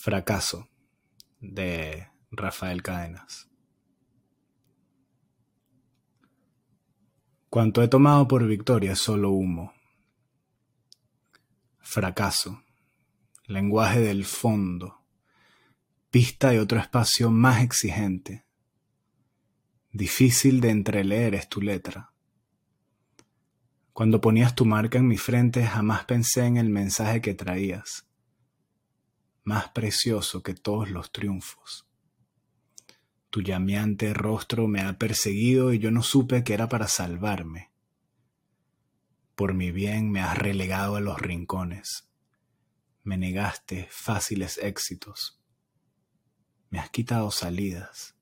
[0.00, 0.68] Fracaso
[1.40, 3.50] de Rafael Cadenas.
[7.50, 9.72] Cuanto he tomado por victoria es solo humo.
[11.80, 12.62] Fracaso,
[13.46, 15.02] lenguaje del fondo,
[16.12, 18.46] pista de otro espacio más exigente.
[19.90, 22.12] Difícil de entreleer es tu letra.
[23.92, 28.07] Cuando ponías tu marca en mi frente jamás pensé en el mensaje que traías
[29.48, 31.88] más precioso que todos los triunfos.
[33.30, 37.70] Tu llameante rostro me ha perseguido y yo no supe que era para salvarme.
[39.34, 42.10] Por mi bien me has relegado a los rincones.
[43.04, 45.40] Me negaste fáciles éxitos.
[46.68, 48.16] Me has quitado salidas.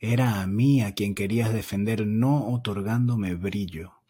[0.00, 4.01] Era a mí a quien querías defender no otorgándome brillo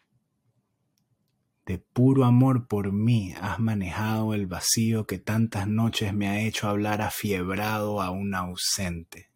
[1.65, 6.67] de puro amor por mí has manejado el vacío que tantas noches me ha hecho
[6.67, 9.31] hablar afiebrado a un ausente.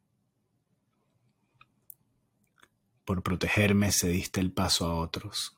[3.06, 5.58] Por protegerme cediste el paso a otros.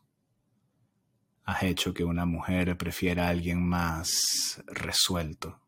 [1.43, 5.59] Has hecho que una mujer prefiera a alguien más resuelto.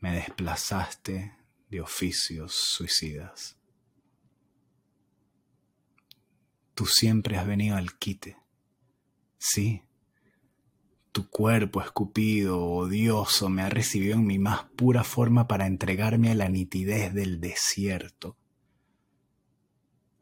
[0.00, 1.36] Me desplazaste
[1.70, 3.56] de oficios suicidas.
[6.74, 8.36] Tú siempre has venido al quite
[9.38, 9.82] Sí,
[11.16, 16.34] tu cuerpo escupido, odioso, me ha recibido en mi más pura forma para entregarme a
[16.34, 18.36] la nitidez del desierto.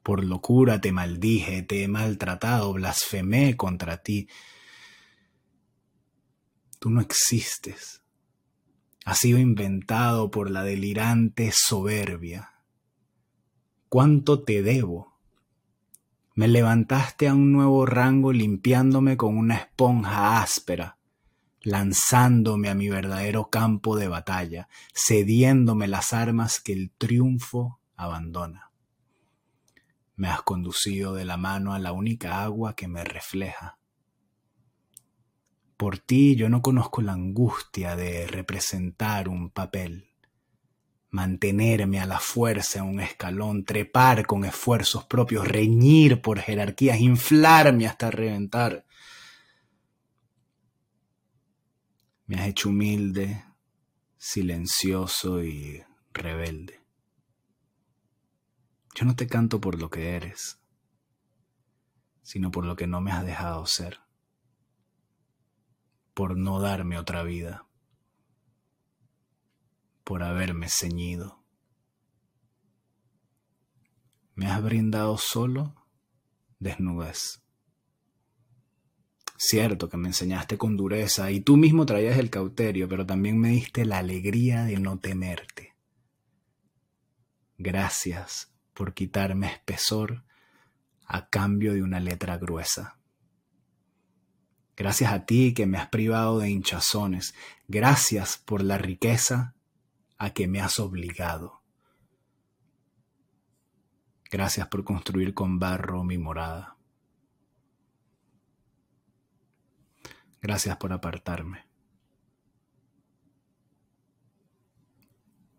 [0.05, 4.29] Por locura te maldije, te he maltratado, blasfemé contra ti.
[6.79, 8.05] Tú no existes.
[9.05, 12.55] Has sido inventado por la delirante soberbia.
[13.89, 15.14] ¿Cuánto te debo?
[16.37, 20.99] Me levantaste a un nuevo rango limpiándome con una esponja áspera,
[21.63, 28.73] lanzándome a mi verdadero campo de batalla, cediéndome las armas que el triunfo abandona.
[30.17, 33.79] Me has conducido de la mano a la única agua que me refleja.
[35.77, 40.14] Por ti yo no conozco la angustia de representar un papel
[41.15, 47.87] mantenerme a la fuerza en un escalón, trepar con esfuerzos propios, reñir por jerarquías, inflarme
[47.87, 48.85] hasta reventar.
[52.27, 53.45] Me has hecho humilde,
[54.17, 56.81] silencioso y rebelde.
[58.97, 60.59] Yo no te canto por lo que eres,
[62.23, 64.01] sino por lo que no me has dejado ser,
[66.13, 67.69] por no darme otra vida
[70.05, 71.43] por haberme ceñido.
[74.35, 75.75] Me has brindado solo
[76.59, 77.43] desnudez.
[79.37, 83.51] Cierto que me enseñaste con dureza y tú mismo traías el cauterio, pero también me
[83.51, 85.75] diste la alegría de no temerte.
[87.59, 90.25] Gracias por quitarme espesor
[91.07, 92.99] a cambio de una letra gruesa.
[94.77, 97.35] Gracias a ti que me has privado de hinchazones.
[97.69, 99.54] Gracias por la riqueza
[100.19, 101.63] a que me has obligado.
[104.31, 106.77] Gracias por construir con barro mi morada.
[110.41, 111.65] Gracias por apartarme.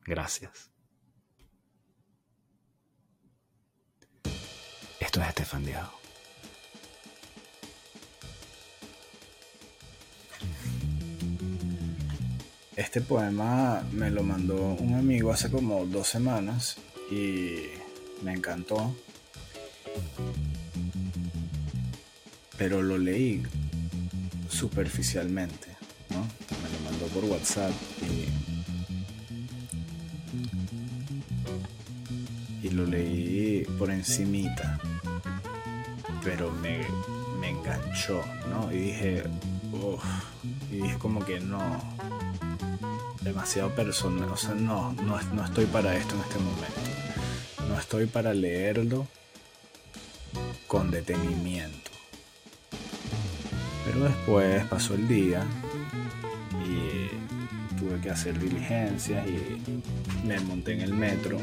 [0.04, 0.72] Gracias.
[5.00, 5.66] Esto es Estefan
[12.76, 16.76] Este poema me lo mandó un amigo hace como dos semanas
[17.10, 17.68] y
[18.22, 18.94] me encantó.
[22.58, 23.44] Pero lo leí
[24.50, 25.68] superficialmente,
[26.10, 26.18] ¿no?
[26.62, 27.72] Me lo mandó por WhatsApp
[32.62, 34.78] y, y lo leí por encimita.
[36.26, 36.82] Pero me,
[37.40, 38.70] me enganchó, ¿no?
[38.70, 39.24] Y dije,
[39.72, 40.04] uff,
[40.72, 41.80] y dije como que no,
[43.26, 44.30] demasiado personal.
[44.30, 47.68] O sea, no, no, estoy para esto en este momento.
[47.68, 49.08] No estoy para leerlo
[50.68, 51.92] con detenimiento.
[53.86, 55.44] Pero después pasó el día
[56.66, 61.40] y tuve que hacer diligencias y me monté en el metro.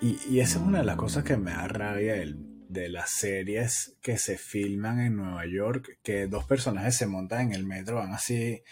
[0.00, 2.16] Y, y esa es una de las cosas que me da rabia
[2.72, 7.52] de las series que se filman en Nueva York, que dos personajes se montan en
[7.52, 8.62] el metro, van así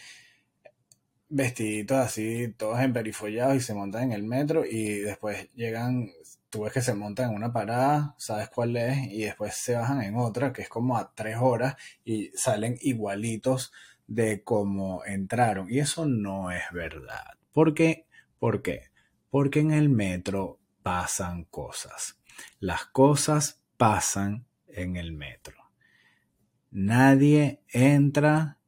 [1.30, 6.10] vestiditos así, todos emperifollados y se montan en el metro y después llegan,
[6.50, 10.02] tú ves que se montan en una parada, sabes cuál es, y después se bajan
[10.02, 13.72] en otra, que es como a tres horas y salen igualitos
[14.08, 15.70] de cómo entraron.
[15.70, 17.38] Y eso no es verdad.
[17.52, 18.06] ¿Por qué?
[18.40, 18.90] ¿Por qué?
[19.30, 22.18] Porque en el metro pasan cosas.
[22.58, 25.56] Las cosas pasan en el metro.
[26.70, 28.58] Nadie entra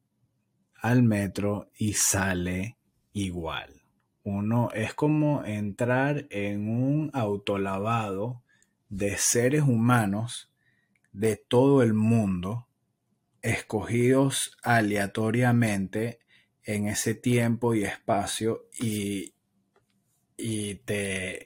[0.81, 2.77] al metro y sale
[3.11, 3.83] igual.
[4.23, 8.41] Uno es como entrar en un autolavado
[8.89, 10.51] de seres humanos
[11.11, 12.67] de todo el mundo,
[13.43, 16.21] escogidos aleatoriamente
[16.63, 19.35] en ese tiempo y espacio y,
[20.37, 21.45] y te,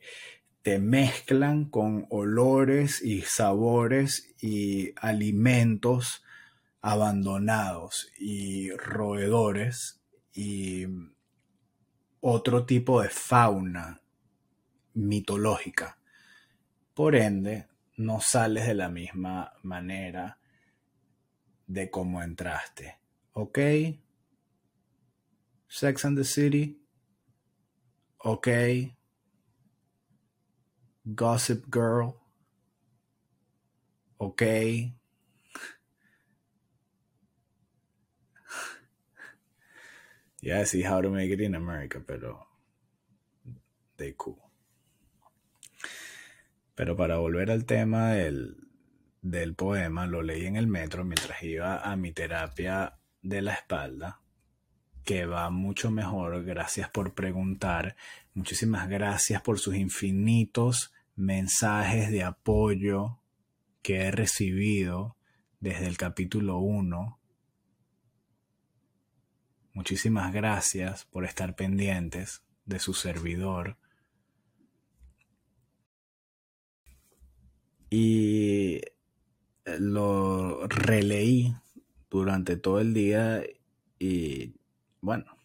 [0.67, 6.25] te mezclan con olores y sabores y alimentos
[6.81, 10.01] abandonados y roedores
[10.33, 10.87] y
[12.19, 14.01] otro tipo de fauna
[14.93, 15.99] mitológica.
[16.93, 20.37] Por ende, no sales de la misma manera
[21.65, 22.99] de cómo entraste.
[23.31, 23.57] ¿Ok?
[25.69, 26.85] Sex and the City.
[28.17, 28.49] ¿Ok?
[31.09, 32.15] Gossip Girl.
[34.17, 34.41] ¿Ok?
[40.41, 42.47] Yeah, see how to make it in America, pero
[43.95, 44.37] they cool.
[46.75, 51.95] Pero para volver al tema del poema, lo leí en el metro mientras iba a
[51.95, 54.21] mi terapia de la espalda,
[55.03, 56.43] que va mucho mejor.
[56.43, 57.95] Gracias por preguntar.
[58.33, 63.19] Muchísimas gracias por sus infinitos mensajes de apoyo
[63.81, 65.17] que he recibido
[65.59, 67.19] desde el capítulo 1.
[69.73, 73.77] Muchísimas gracias por estar pendientes de su servidor
[77.89, 78.93] y eh,
[79.79, 81.55] lo releí
[82.09, 83.43] durante todo el día
[83.97, 84.53] y
[85.01, 85.37] bueno,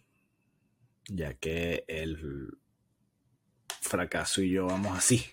[1.08, 2.58] ya que el
[3.80, 5.24] fracaso y yo vamos así,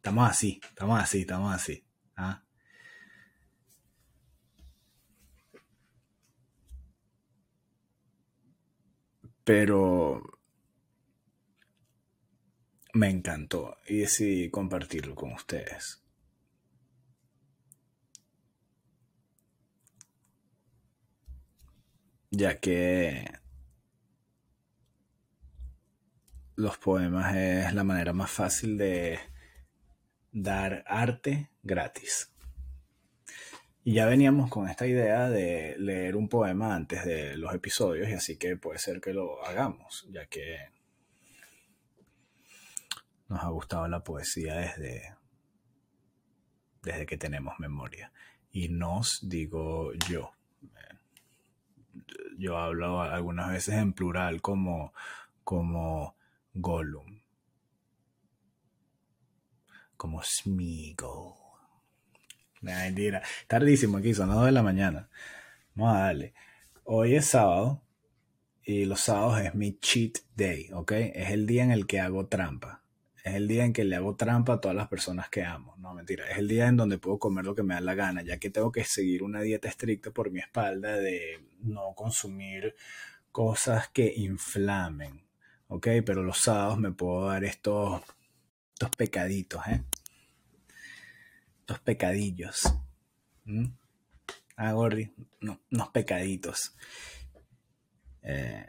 [0.00, 1.84] estamos así, estamos así, estamos así.
[2.16, 2.42] ¿ah?
[9.44, 10.22] Pero
[12.94, 16.00] me encantó y decidí compartirlo con ustedes.
[22.30, 23.30] ya que
[26.56, 29.18] los poemas es la manera más fácil de
[30.32, 32.32] dar arte gratis.
[33.82, 38.12] Y ya veníamos con esta idea de leer un poema antes de los episodios y
[38.12, 40.70] así que puede ser que lo hagamos, ya que
[43.28, 45.14] nos ha gustado la poesía desde,
[46.82, 48.12] desde que tenemos memoria.
[48.52, 50.32] Y nos digo yo
[52.40, 54.94] yo hablo algunas veces en plural como,
[55.44, 56.16] como
[56.54, 57.19] Gollum,
[60.00, 61.34] como Smeagol.
[62.62, 65.10] Mentira, tardísimo aquí, son las 2 de la mañana.
[65.74, 66.32] Vamos a darle.
[66.84, 67.82] Hoy es sábado
[68.64, 70.92] y los sábados es mi cheat day, ¿ok?
[70.92, 72.82] Es el día en el que hago trampa.
[73.22, 75.76] Es el día en que le hago trampa a todas las personas que amo.
[75.76, 76.30] No, mentira.
[76.30, 78.48] Es el día en donde puedo comer lo que me da la gana, ya que
[78.48, 82.74] tengo que seguir una dieta estricta por mi espalda de no consumir
[83.32, 85.26] cosas que inflamen.
[85.68, 85.88] ¿Ok?
[86.06, 88.00] Pero los sábados me puedo dar estos,
[88.72, 89.84] estos pecaditos, ¿eh?
[91.78, 92.74] Pecadillos.
[93.44, 93.66] ¿Mm?
[94.56, 95.10] Ah, Gordy,
[95.40, 96.76] no, unos pecaditos.
[98.22, 98.68] Eh,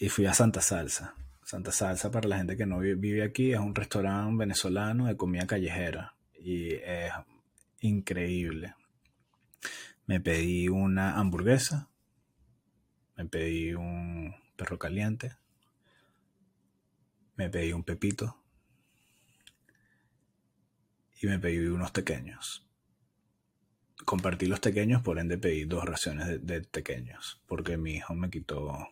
[0.00, 1.14] y fui a Santa Salsa.
[1.44, 5.46] Santa Salsa, para la gente que no vive aquí, es un restaurante venezolano de comida
[5.46, 6.16] callejera.
[6.34, 7.12] Y es
[7.80, 8.74] increíble.
[10.06, 11.88] Me pedí una hamburguesa.
[13.16, 15.36] Me pedí un perro caliente.
[17.36, 18.36] Me pedí un pepito.
[21.20, 22.66] Y me pedí unos pequeños.
[24.04, 27.42] Compartí los pequeños, por ende pedí dos raciones de, de pequeños.
[27.46, 28.88] Porque mi hijo me quitó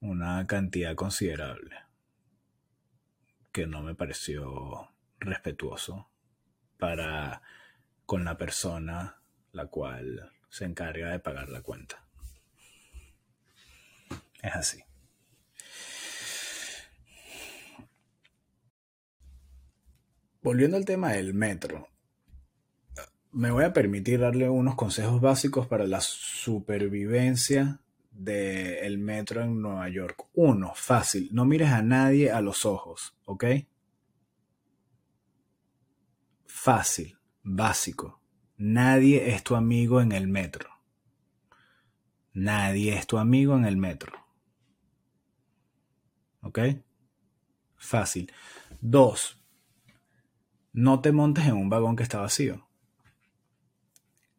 [0.00, 1.76] una cantidad considerable
[3.52, 6.08] que no me pareció respetuoso
[6.78, 7.42] para
[8.06, 9.20] con la persona
[9.52, 12.04] la cual se encarga de pagar la cuenta.
[14.40, 14.87] Es así.
[20.42, 21.88] Volviendo al tema del metro,
[23.32, 27.80] me voy a permitir darle unos consejos básicos para la supervivencia
[28.10, 30.26] del metro en Nueva York.
[30.34, 33.44] Uno, fácil, no mires a nadie a los ojos, ¿ok?
[36.46, 38.20] Fácil, básico.
[38.56, 40.68] Nadie es tu amigo en el metro.
[42.32, 44.12] Nadie es tu amigo en el metro.
[46.42, 46.58] ¿Ok?
[47.76, 48.32] Fácil.
[48.80, 49.37] Dos,
[50.78, 52.64] no te montes en un vagón que está vacío.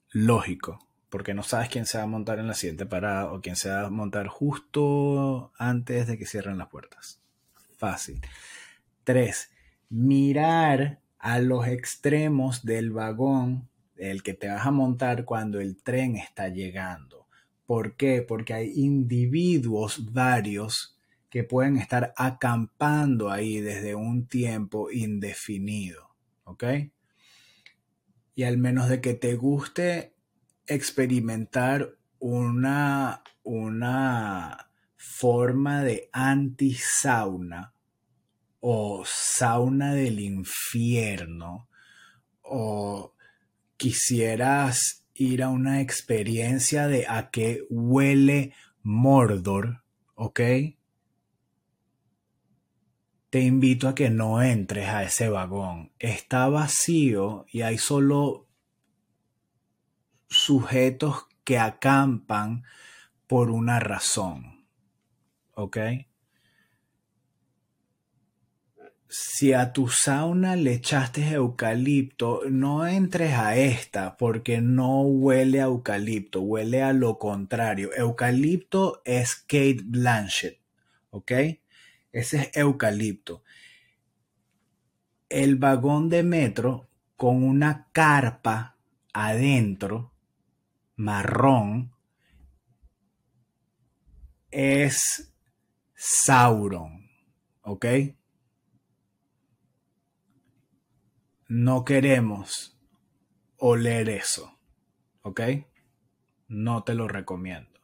[0.09, 0.79] Lógico,
[1.09, 3.69] porque no sabes quién se va a montar en la siguiente parada o quién se
[3.69, 7.21] va a montar justo antes de que cierren las puertas.
[7.77, 8.21] Fácil.
[9.03, 9.51] Tres,
[9.89, 13.67] mirar a los extremos del vagón
[13.97, 17.27] el que te vas a montar cuando el tren está llegando.
[17.65, 18.21] ¿Por qué?
[18.21, 20.97] Porque hay individuos varios
[21.29, 26.08] que pueden estar acampando ahí desde un tiempo indefinido.
[26.49, 26.63] ¿Ok?
[28.33, 30.15] Y al menos de que te guste
[30.65, 37.75] experimentar una, una forma de anti-sauna
[38.61, 41.69] o sauna del infierno
[42.41, 43.13] o
[43.77, 49.83] quisieras ir a una experiencia de a qué huele Mordor,
[50.15, 50.39] ¿ok?
[53.29, 55.91] Te invito a que no entres a ese vagón.
[55.99, 58.47] Está vacío y hay solo
[60.27, 62.63] sujetos que acampan
[63.27, 64.65] por una razón,
[65.53, 65.77] ¿ok?
[69.09, 75.65] si a tu sauna le echaste eucalipto, no entres a esta porque no huele a
[75.65, 77.89] eucalipto, huele a lo contrario.
[77.95, 80.59] Eucalipto es Kate Blanchett,
[81.09, 81.31] ¿ok?
[82.11, 83.43] Ese es eucalipto.
[85.29, 88.77] El vagón de metro con una carpa
[89.13, 90.13] adentro,
[90.95, 91.93] marrón,
[94.51, 95.31] es
[95.95, 97.09] Sauron,
[97.61, 97.85] ¿ok?
[101.49, 102.77] no queremos
[103.57, 104.57] oler eso.
[105.23, 105.41] ¿Ok?
[106.47, 107.79] No te lo recomiendo.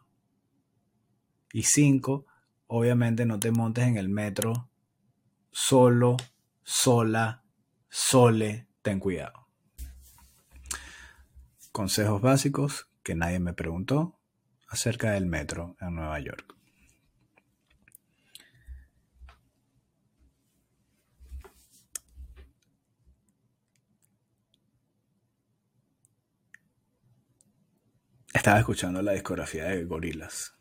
[1.52, 2.26] Y cinco,
[2.68, 4.70] obviamente no te montes en el metro
[5.52, 6.18] solo,
[6.64, 7.44] sola,
[7.90, 9.48] sole, ten cuidado.
[11.72, 14.20] Consejos básicos que nadie me preguntó
[14.68, 16.56] acerca del metro en Nueva York.
[28.34, 30.54] Estaba escuchando la discografía de Gorilas.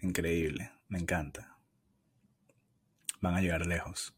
[0.00, 1.58] Increíble, me encanta.
[3.20, 4.14] Van a llegar lejos.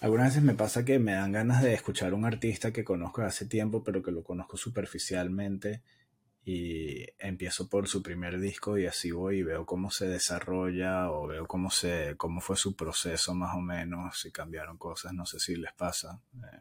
[0.00, 3.22] Algunas veces me pasa que me dan ganas de escuchar a un artista que conozco
[3.22, 5.82] hace tiempo, pero que lo conozco superficialmente.
[6.44, 11.26] Y empiezo por su primer disco y así voy y veo cómo se desarrolla o
[11.26, 15.40] veo cómo, se, cómo fue su proceso más o menos, si cambiaron cosas, no sé
[15.40, 16.22] si les pasa.
[16.36, 16.60] Eh,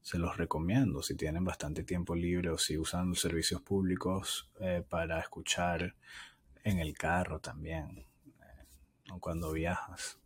[0.00, 5.20] se los recomiendo si tienen bastante tiempo libre o si usan servicios públicos eh, para
[5.20, 5.94] escuchar
[6.66, 10.18] en el carro también, eh, cuando viajas.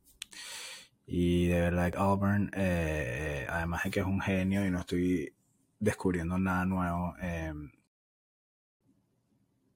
[1.06, 5.35] Y de verdad, Auburn, eh, además de que es un genio y no estoy
[5.78, 7.14] descubriendo nada nuevo,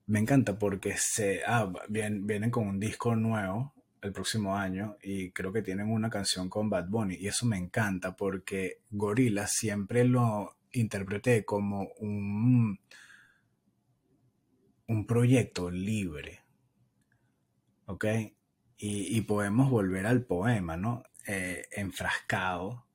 [0.06, 5.52] me encanta porque se, ah, vienen con un disco nuevo el próximo año y creo
[5.52, 10.56] que tienen una canción con Bad Bunny y eso me encanta porque Gorilla siempre lo
[10.73, 12.78] interpreté como un,
[14.87, 16.43] un proyecto libre,
[17.87, 18.05] ¿ok?
[18.76, 21.05] Y, podemos volver al poema, ¿no?
[21.26, 22.87] Eh, enfrascado,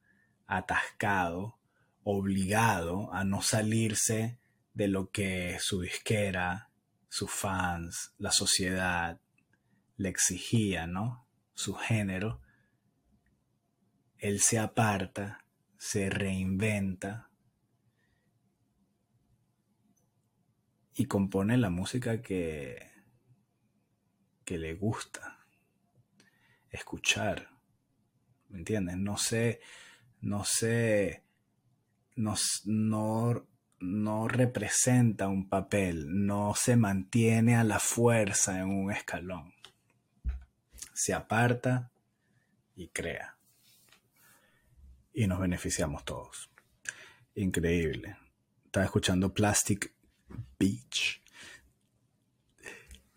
[0.46, 1.58] atascado,
[2.03, 4.39] obligado a no salirse
[4.74, 6.69] de lo que su disquera,
[7.08, 9.19] sus fans, la sociedad,
[9.98, 11.27] le exigía, ¿no?
[11.53, 12.41] Su género,
[14.17, 15.46] él se aparta,
[15.77, 17.29] se reinventa
[20.93, 22.88] y compone la música que,
[24.49, 25.37] que le gusta
[26.71, 27.49] escuchar.
[28.47, 28.97] ¿Me entiendes?
[28.97, 29.61] No sé,
[30.21, 31.23] no sé,
[32.15, 32.33] no,
[32.65, 33.47] no,
[33.79, 39.53] no representa un papel, no se mantiene a la fuerza en un escalón
[40.99, 41.93] se aparta
[42.75, 43.37] y crea.
[45.13, 46.49] Y nos beneficiamos todos.
[47.35, 48.17] Increíble.
[48.65, 49.93] Estaba escuchando Plastic
[50.59, 51.21] Beach.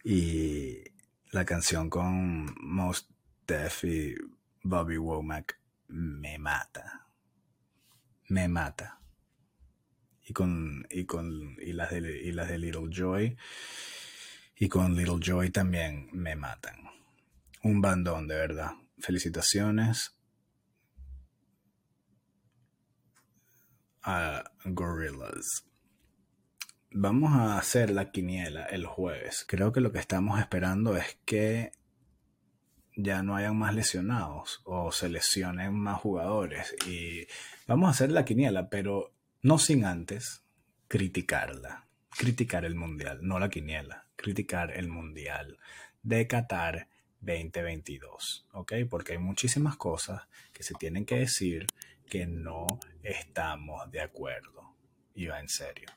[0.04, 0.91] Y
[1.32, 3.10] la canción con Most
[3.46, 4.14] Def y
[4.62, 5.58] Bobby Womack
[5.88, 7.08] me mata.
[8.28, 9.00] Me mata.
[10.24, 13.36] Y con, y con y las de, y las de Little Joy.
[14.56, 16.92] Y con Little Joy también me matan
[17.62, 18.72] un bandón, de verdad.
[18.98, 20.14] Felicitaciones
[24.02, 25.64] a Gorillas.
[26.94, 29.44] Vamos a hacer la quiniela el jueves.
[29.48, 31.72] Creo que lo que estamos esperando es que
[32.94, 36.74] ya no hayan más lesionados o se lesionen más jugadores.
[36.86, 37.26] Y
[37.66, 40.44] vamos a hacer la quiniela, pero no sin antes
[40.88, 41.86] criticarla.
[42.10, 44.06] Criticar el mundial, no la quiniela.
[44.16, 45.58] Criticar el mundial
[46.02, 46.88] de Qatar
[47.20, 48.46] 2022.
[48.52, 48.72] ¿Ok?
[48.90, 50.22] Porque hay muchísimas cosas
[50.52, 51.66] que se tienen que decir
[52.08, 52.66] que no
[53.02, 54.74] estamos de acuerdo.
[55.14, 55.88] Y va en serio.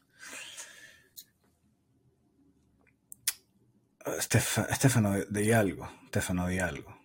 [4.06, 5.90] Estefano, de algo.
[6.06, 6.96] Estefano, di algo.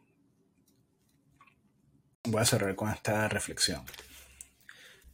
[2.25, 3.83] Voy a cerrar con esta reflexión.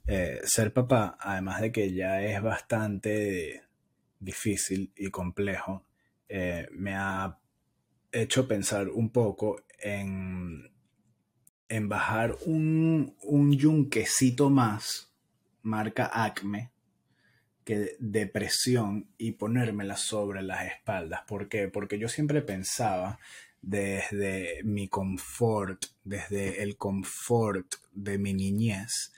[0.06, 3.62] Eh, ser papá, además de que ya es bastante
[4.18, 5.86] difícil y complejo,
[6.28, 7.38] eh, me ha
[8.10, 10.72] hecho pensar un poco en,
[11.68, 15.14] en bajar un, un yunquecito más,
[15.62, 16.72] marca Acme,
[17.66, 21.22] que depresión y ponérmela sobre las espaldas.
[21.26, 21.66] ¿Por qué?
[21.66, 23.18] Porque yo siempre pensaba
[23.60, 29.12] desde mi confort, desde el confort de mi niñez,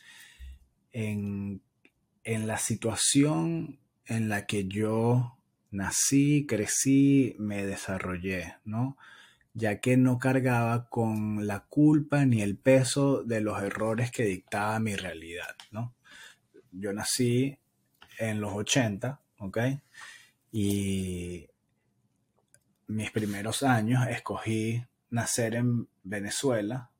[0.93, 1.61] en,
[2.25, 5.37] en la situación en la que yo
[5.71, 8.97] nací, crecí, me desarrollé, ¿no?
[9.53, 14.81] Ya que no cargaba con la culpa ni el peso de los errores que dictaba
[14.81, 15.95] mi realidad, ¿no?
[16.73, 17.59] Yo nací
[18.19, 19.59] en los 80, ¿ok?
[20.53, 21.49] Y
[22.87, 26.91] mis primeros años escogí nacer en Venezuela,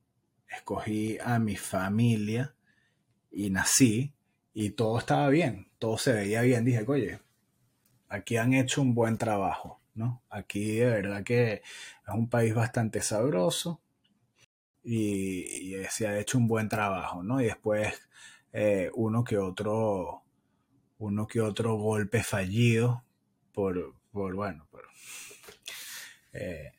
[0.47, 2.55] escogí a mi familia
[3.31, 4.13] y nací
[4.53, 6.65] y todo estaba bien, todo se veía bien.
[6.65, 7.19] Dije, oye,
[8.07, 10.23] aquí han hecho un buen trabajo, ¿no?
[10.29, 13.81] Aquí de verdad que es un país bastante sabroso
[14.83, 17.41] y, se ha hecho un buen trabajo, ¿no?
[17.41, 17.93] Y después
[18.53, 20.23] eh, uno que otro
[20.99, 23.03] uno que otro golpe fallido
[23.53, 24.83] por, por bueno, por
[26.33, 26.73] eh,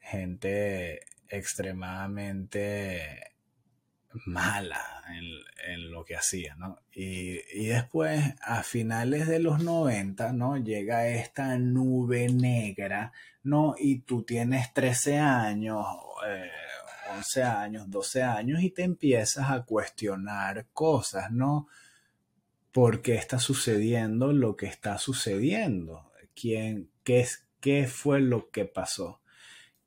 [0.00, 3.32] gente extremadamente
[4.26, 4.98] mala
[5.66, 6.80] en, lo que hacía, ¿no?
[6.92, 10.56] Y, después, a finales de los 90, ¿no?
[10.56, 13.74] Llega esta nube negra, ¿no?
[13.78, 15.84] Y tú tienes 13 años,
[17.16, 21.68] 11 eh, años, 12 años y te empiezas a cuestionar cosas, ¿no?
[22.72, 26.12] Por qué está sucediendo lo que está sucediendo.
[26.34, 27.26] ¿Quién, qué,
[27.60, 29.20] ¿Qué fue lo que pasó?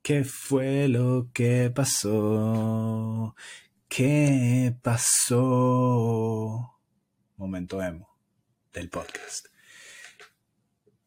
[0.02, 3.34] ¿Qué fue lo que pasó?
[3.88, 6.78] ¿Qué pasó?
[7.36, 8.08] Momento emo
[8.72, 9.46] del podcast.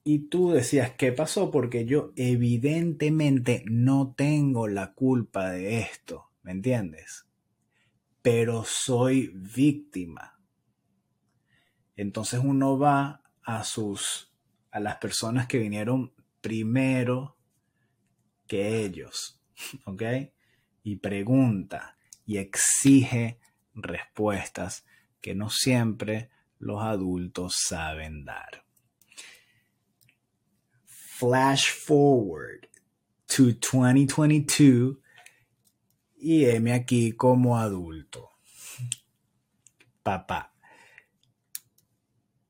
[0.03, 1.49] Y tú decías, ¿qué pasó?
[1.51, 7.25] Porque yo evidentemente no tengo la culpa de esto, ¿me entiendes?
[8.21, 10.35] Pero soy víctima
[11.95, 14.31] entonces uno va a sus
[14.71, 17.38] a las personas que vinieron primero
[18.45, 19.41] que ellos,
[19.86, 20.03] ¿ok?
[20.84, 23.39] Y pregunta y exige
[23.73, 24.86] respuestas
[25.21, 26.29] que no siempre
[26.60, 28.65] los adultos saben dar.
[30.86, 32.67] Flash forward
[33.27, 34.97] to 2022
[36.17, 38.31] y heme aquí como adulto.
[40.03, 40.55] Papá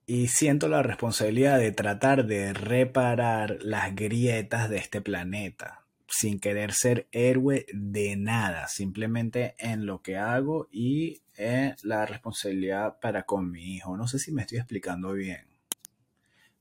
[0.08, 6.74] y siento la responsabilidad de tratar de reparar las grietas de este planeta, sin querer
[6.74, 13.52] ser héroe de nada, simplemente en lo que hago y en la responsabilidad para con
[13.52, 13.98] mi hijo.
[13.98, 15.48] No sé si me estoy explicando bien,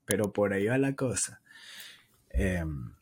[0.07, 1.43] pero por ahí va la cosa.
[2.31, 2.95] Em,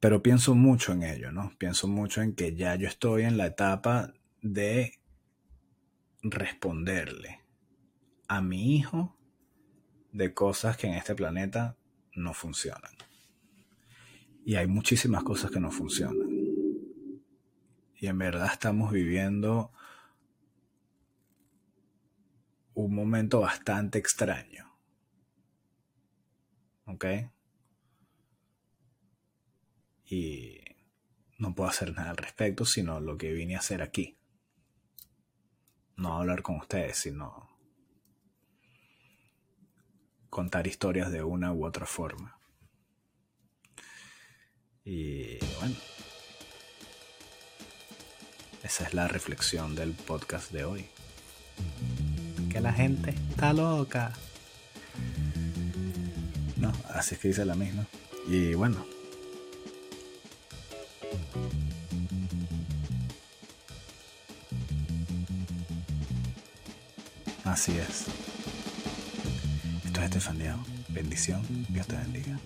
[0.00, 1.52] pero pienso mucho en ello, ¿no?
[1.58, 4.12] Pienso mucho en que ya yo estoy en la etapa
[4.42, 4.98] de
[6.22, 7.45] responderle
[8.28, 9.16] a mi hijo
[10.12, 11.76] de cosas que en este planeta
[12.14, 12.92] no funcionan.
[14.44, 16.30] Y hay muchísimas cosas que no funcionan.
[17.98, 19.72] Y en verdad estamos viviendo
[22.74, 24.78] un momento bastante extraño.
[26.84, 27.04] ¿Ok?
[30.04, 30.60] Y
[31.38, 34.16] no puedo hacer nada al respecto, sino lo que vine a hacer aquí.
[35.96, 37.55] No hablar con ustedes, sino
[40.30, 42.38] contar historias de una u otra forma.
[44.84, 45.74] Y bueno,
[48.62, 50.86] esa es la reflexión del podcast de hoy.
[52.50, 54.12] Que la gente está loca.
[56.56, 57.86] No, así es que dice la misma.
[58.28, 58.84] Y bueno.
[67.44, 68.06] Así es.
[70.04, 70.28] Esto es.
[70.88, 71.42] Bendición.
[71.68, 72.38] Dios te bendiga.